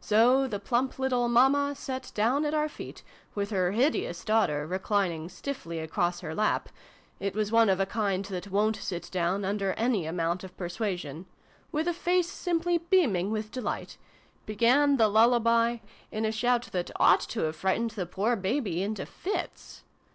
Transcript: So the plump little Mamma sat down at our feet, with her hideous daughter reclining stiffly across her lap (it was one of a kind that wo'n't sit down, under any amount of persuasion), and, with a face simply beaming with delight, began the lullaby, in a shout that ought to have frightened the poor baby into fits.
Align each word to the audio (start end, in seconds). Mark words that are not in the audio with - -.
So 0.00 0.46
the 0.48 0.58
plump 0.58 0.98
little 0.98 1.28
Mamma 1.28 1.74
sat 1.74 2.10
down 2.14 2.46
at 2.46 2.54
our 2.54 2.70
feet, 2.70 3.02
with 3.34 3.50
her 3.50 3.72
hideous 3.72 4.24
daughter 4.24 4.66
reclining 4.66 5.28
stiffly 5.28 5.78
across 5.78 6.20
her 6.20 6.34
lap 6.34 6.70
(it 7.20 7.34
was 7.34 7.52
one 7.52 7.68
of 7.68 7.78
a 7.78 7.84
kind 7.84 8.24
that 8.24 8.50
wo'n't 8.50 8.76
sit 8.76 9.10
down, 9.10 9.44
under 9.44 9.74
any 9.74 10.06
amount 10.06 10.42
of 10.42 10.56
persuasion), 10.56 11.16
and, 11.16 11.26
with 11.70 11.86
a 11.86 11.92
face 11.92 12.30
simply 12.32 12.78
beaming 12.78 13.30
with 13.30 13.50
delight, 13.52 13.98
began 14.46 14.96
the 14.96 15.06
lullaby, 15.06 15.80
in 16.10 16.24
a 16.24 16.32
shout 16.32 16.70
that 16.72 16.90
ought 16.96 17.20
to 17.20 17.40
have 17.40 17.56
frightened 17.56 17.90
the 17.90 18.06
poor 18.06 18.36
baby 18.36 18.82
into 18.82 19.04
fits. 19.04 19.84